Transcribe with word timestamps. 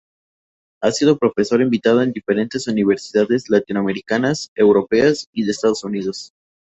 Ha 0.81 0.89
sido 0.91 1.19
profesor 1.19 1.61
invitado 1.61 2.01
en 2.01 2.11
diferentes 2.11 2.67
universidades 2.67 3.51
latinoamericanas, 3.51 4.49
europeas 4.55 5.27
y 5.31 5.41
de 5.43 5.47
los 5.49 5.55
Estados 5.57 5.83
Unidos. 5.83 6.33